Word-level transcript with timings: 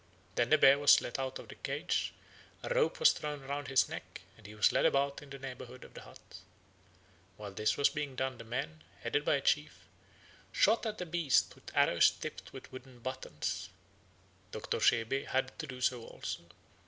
Then 0.33 0.49
the 0.49 0.57
bear 0.57 0.79
was 0.79 0.99
let 0.99 1.19
out 1.19 1.37
of 1.37 1.47
his 1.47 1.59
cage, 1.61 2.11
a 2.63 2.73
rope 2.73 2.99
was 2.99 3.11
thrown 3.11 3.41
round 3.41 3.67
his 3.67 3.87
neck, 3.87 4.21
and 4.35 4.47
he 4.47 4.55
was 4.55 4.71
led 4.71 4.83
about 4.83 5.21
in 5.21 5.29
the 5.29 5.37
neighbourhood 5.37 5.83
of 5.83 5.93
the 5.93 6.01
hut. 6.01 6.39
While 7.37 7.51
this 7.51 7.77
was 7.77 7.89
being 7.91 8.15
done 8.15 8.39
the 8.39 8.43
men, 8.43 8.81
headed 9.03 9.23
by 9.23 9.35
a 9.35 9.41
chief, 9.41 9.85
shot 10.51 10.87
at 10.87 10.97
the 10.97 11.05
beast 11.05 11.53
with 11.53 11.69
arrows 11.75 12.09
tipped 12.09 12.51
with 12.51 12.71
wooden 12.71 12.97
buttons. 12.97 13.69
Dr. 14.51 14.79
Scheube 14.79 15.27
had 15.27 15.59
to 15.59 15.67
do 15.67 15.79
so 15.81 16.03
also. 16.03 16.45